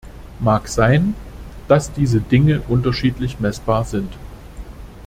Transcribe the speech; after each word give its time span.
Mag 0.39 0.67
sein, 0.67 1.13
dass 1.67 1.93
diese 1.93 2.21
Dinge 2.21 2.61
unterschiedlich 2.67 3.39
meßbar 3.39 3.83
sind. 3.85 4.11